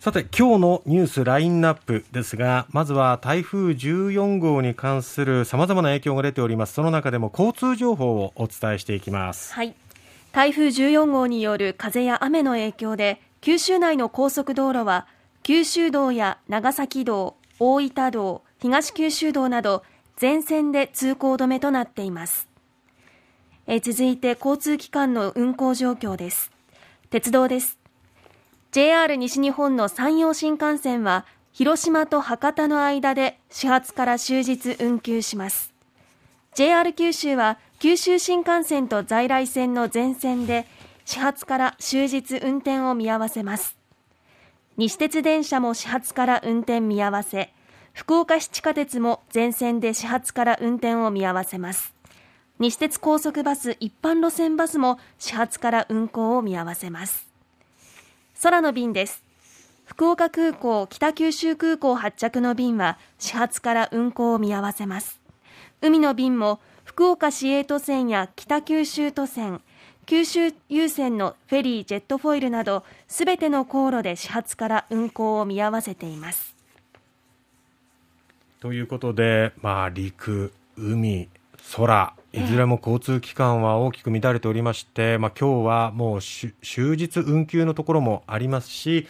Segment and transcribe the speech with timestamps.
[0.00, 6.74] さて今日のニュースラインナップですがまずは台風14号に関するさまざまな影響が出ております。
[6.74, 9.52] その中でも交通情報をお伝えしていきます。
[9.52, 9.74] はい。
[10.30, 15.08] 台風14号による風や雨の影響で九州内の高速道路は
[15.42, 19.82] 九州道や長崎道大分道東九州道など
[20.16, 22.48] 全線で通行止めとなっています。
[23.66, 26.52] え続いて交通機関の運行状況です。
[27.10, 27.77] 鉄道です。
[28.70, 35.72] JR 西日本の山陽新幹線は広島と博多の間で始発から終日運休します。
[36.54, 40.66] JR 九州は九州新幹線と在来線の全線で
[41.06, 43.78] 始発から終日運転を見合わせます。
[44.76, 47.54] 西鉄電車も始発から運転見合わせ
[47.94, 51.94] 福岡市地下鉄も全線で始発から運転を見合わせます。
[52.58, 57.27] 西鉄高速バス一般路線バスも始発から運行を見合わせます。
[58.40, 59.24] 空の便です。
[59.84, 65.20] 福岡空港北九州空港発着の便は始発から運航を見合わせます。
[65.80, 69.60] 海の便も福岡市営都線や北九州都線
[70.06, 76.54] 九州優先のフェリージェットフォイルなどすべての航路で始発から運航を見合わせています。
[78.60, 81.28] ということで、まあ、陸、海、
[81.76, 89.06] 空いずれも交通機関は大きく乱れておりまして、まあ、今日はもう終日運休のところもありますし、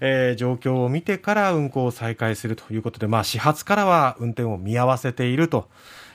[0.00, 5.68] えー、状況を見てから運行を再開するということで、まあ、始発からは運転を見合わせていると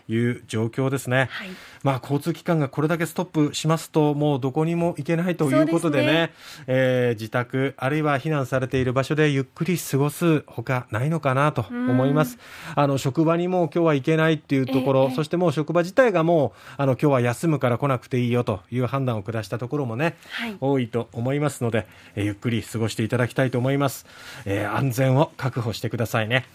[0.07, 1.49] いう状況ですね、はい、
[1.83, 6.05] まあ、交通機関がこれだけストップしますともうどこにも行けないということでね。
[6.05, 6.33] で、ね、
[6.67, 12.37] えー、自宅あるいは避難されている場所でゆっくり過ごすほかないのかなと思います。
[12.75, 24.05] あの職場にも今日は行けないっていうところ、えー、そしてもう職場自体がもうあの今日は休むから来なくていいよという判断を下したところもね、はい、多いと思いますので、えー、ゆっくり過ごしていただきたいと思います、
[24.45, 26.45] えー、安全を確保してくださいね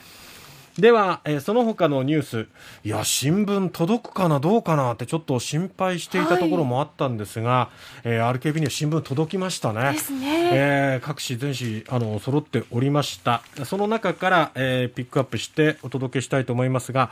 [0.79, 2.47] では、えー、その他のニュース、
[2.85, 7.71] いや、新聞届くかな、どうかなってちょっと心配していたところもあったんですが、は
[8.05, 9.93] い、えー、RKB には新聞届きましたね。
[9.93, 10.51] ですね。
[10.53, 13.43] えー、各紙全紙、あの、揃っておりました。
[13.65, 17.11] その中から、えー、ピックアップしてお届けしたいと思いますが、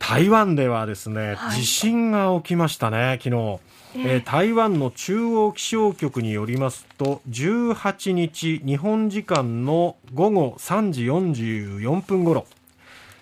[0.00, 3.60] 台湾ではですね、はい、地震が起きましたね、昨日。
[3.94, 12.46] えー、台湾の中央気象局によりますと18日日本時間の午後3時44分ごろ、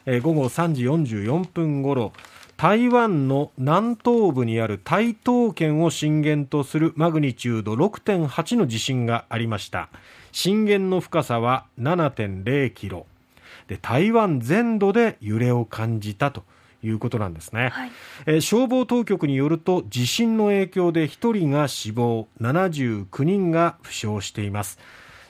[0.05, 2.13] えー、午後3時44分ごろ
[2.59, 9.89] 台湾の南東部にある台東県を震源とするマグニチュード6.8の地震がありました。
[10.33, 13.07] 震源の深さは7.0キロ。
[13.69, 16.43] で台湾全土で揺れを感じたと
[16.83, 17.93] いうことなんですね、はい、
[18.27, 24.79] えー、消防当局によると地震の影響で1人が死亡79人が負傷しています。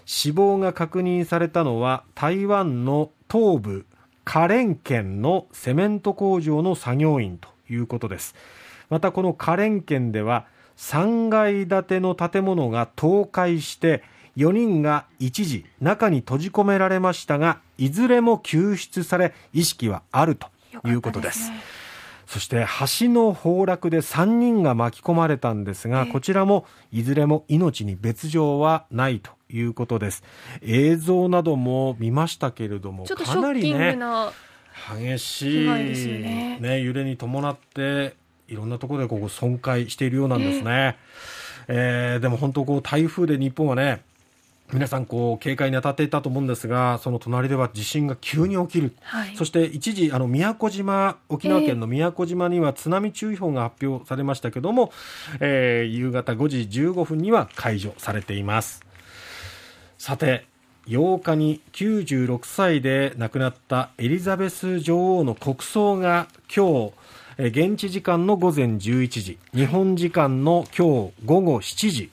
[0.05, 3.87] 死亡が確認されたのは台湾の東部
[4.25, 8.35] 花蓮県のセメント工場の作業員ということです。
[8.89, 10.47] またこの花蓮県では
[10.79, 14.03] 3階建ての建物が倒壊して
[14.37, 20.47] 4人が一時中に閉じ込められましたがいずれも救出され意識はあると
[20.87, 21.51] いうことです。
[22.29, 22.67] そして
[23.01, 30.23] 橋の崩落で3人が巻き込まれたんですが、こちらもいずれも命に別状はないということです。
[30.61, 33.99] 映像なども見ましたけれども、かなりね、
[34.95, 38.15] 激しい、ね、ね、揺れに伴って、
[38.47, 40.99] いろんなところでここ損壊しているようなんですね。
[41.67, 44.03] えー、えー、でも本当こう台風で日本はね、
[44.73, 54.93] 皆さんこう警戒に当たっていたと思うんですがその隣では地震が急に起きる、はい、そして一時あの宮古島沖縄県の宮古島には津波注意報が発表されましたけども、
[55.41, 58.85] えー、夕方5時15分には解除されています。
[59.97, 60.47] さて
[60.87, 66.93] 8日に96歳で亡くなったエリザベス女王の国葬が今
[67.37, 72.11] 日現地時間の午前11時日本時間の今日午後7時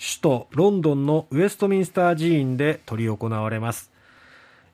[0.00, 3.92] 首都ロンドンのウェストミンスター寺院で執り行われます。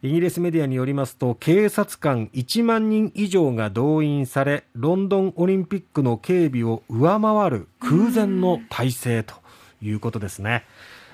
[0.00, 9.34] イギリスメディアによりますと警察官1万人以上が動員されロンドンオリンピックの警備を上回る空前の体制と
[9.82, 10.64] いうことですね。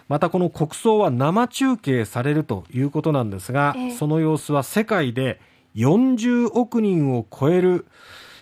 [0.09, 5.41] またこの国葬は生中継されるということなんですが、その様子は世界で
[5.75, 7.87] 40億人を超える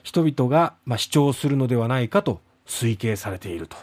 [0.03, 3.77] 人々が、まあ、視聴するのではないかと推計されていると、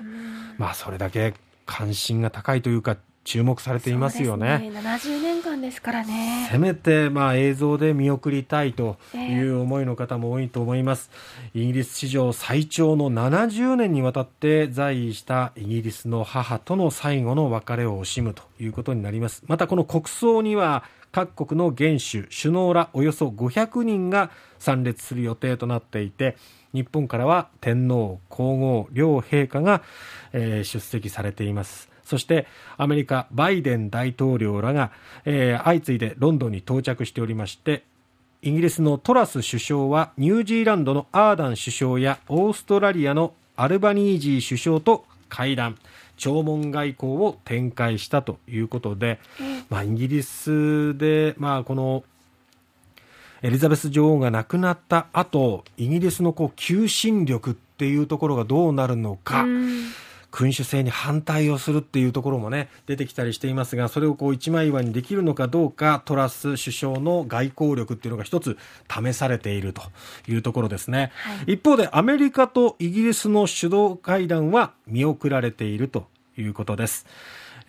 [0.58, 1.34] まあ、それだけ
[1.68, 2.98] 関心が高いというか
[3.28, 4.72] 注目されていますよね。
[4.72, 6.48] ね70年間ですからね。
[6.50, 11.12] せめてまあ映像で見送りたいという思いの方も多いと思います。
[11.54, 19.44] えー、イギリス史上最長の70年にわたって在位したイギリスの母との最後の別れを惜しむということになります。
[19.48, 26.38] またこの国葬には各国の元首、首脳らおよそ500人が参列する予定となっていて、
[26.74, 29.82] 日本からは天皇皇后両陛下が、
[30.34, 31.90] えー、出席されています。
[32.04, 34.92] そしてアメリカバイデン大統領らが、
[35.26, 37.84] えー、相次いでロンドンに到着しておりまして
[38.42, 45.78] イギリスのトラス首相はニュージーランドのアーダン首相やオーストラリアのアルバニージー首相と会談。
[46.18, 49.20] 弔問外交を展開したということで、
[49.70, 52.04] まあ、イギリスで、まあ、この
[53.42, 59.46] エリザベス女王が亡くなった後イギリスのこう求心力っていうところがどうなるのか。
[60.32, 68.58] 君主制に反対をするっていうところもね出てきたりしていますがそれをこう一枚岩にできるのかどうかトラス首相の外交力っていうのが一つ
[68.90, 69.82] 試されていると
[70.28, 76.08] いうところですね、はい、一方でアメリカとイギリスの首脳会談は見送られていると
[76.38, 77.06] いうことです。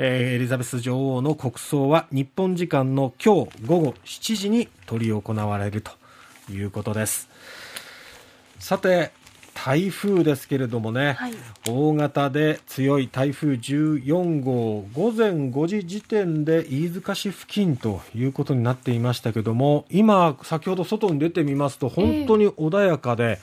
[0.00, 5.90] えー、エリザベス女王の国葬は日本時間の今日午後7時に執り行われると
[6.50, 7.28] いうことです。
[8.60, 9.12] さて
[9.64, 11.34] 台風ですけれどもね、はい、
[11.68, 23.40] 大型で強い台風14号午前5時時点で飯塚市付近ということになっていましたけども今先ほど外に出てみますと本当に穏やかで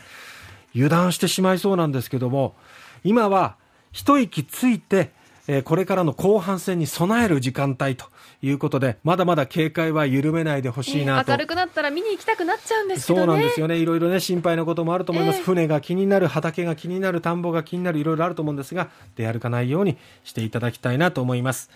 [0.73, 2.55] 油断してしまいそうなんですけども
[3.03, 3.57] 今は
[3.91, 5.11] 一息ついて
[5.47, 8.05] えー、これからの後半戦に備える時間帯と
[8.45, 21.71] いうことで、まだまだ警戒は緩めないでほしいなと、えー、明るくなったら見に行きたくなっちゃうんですね、そうなんですよね、いろいろね、心配なこともあると思います、えー、船が気になる、畑が気になる、田んぼが気になる、いろいろあると思うんですが、出歩かないようにしていただきたいなと思います。